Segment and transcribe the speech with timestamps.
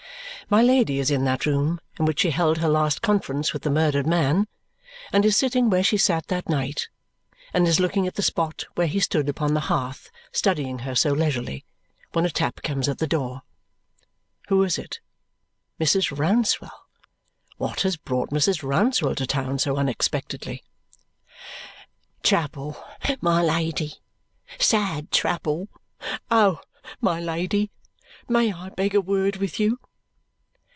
[0.49, 3.69] My Lady is in that room in which she held her last conference with the
[3.69, 4.49] murdered man,
[5.13, 6.89] and is sitting where she sat that night,
[7.53, 11.13] and is looking at the spot where he stood upon the hearth studying her so
[11.13, 11.63] leisurely,
[12.11, 13.43] when a tap comes at the door.
[14.49, 14.99] Who is it?
[15.79, 16.11] Mrs.
[16.17, 16.85] Rouncewell.
[17.55, 18.61] What has brought Mrs.
[18.61, 20.63] Rouncewell to town so unexpectedly?
[22.23, 22.75] "Trouble,
[23.21, 24.01] my Lady.
[24.59, 25.69] Sad trouble.
[26.29, 26.59] Oh,
[26.99, 27.71] my Lady,
[28.27, 29.79] may I beg a word with you?"